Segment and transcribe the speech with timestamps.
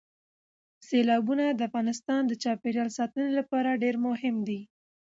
[0.87, 4.61] سیلابونه د افغانستان د چاپیریال ساتنې لپاره ډېر مهم دي.